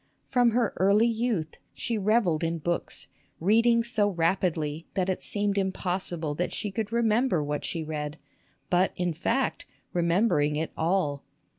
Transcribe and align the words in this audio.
From 0.25 0.49
her 0.49 0.73
early 0.77 1.05
youth 1.05 1.57
she 1.75 1.95
revelled 1.95 2.43
in 2.43 2.57
books, 2.57 3.05
reading 3.39 3.83
so 3.83 4.09
rapidly 4.09 4.87
that 4.95 5.09
it 5.09 5.21
seemed 5.21 5.59
impossible 5.59 6.33
that 6.33 6.51
she 6.51 6.71
could 6.71 6.91
remember 6.91 7.43
what 7.43 7.63
she 7.63 7.83
read; 7.83 8.17
but, 8.71 8.93
in 8.95 9.13
fact, 9.13 9.67
remembering 9.93 10.55
it 10.55 10.71
all 10.75 11.23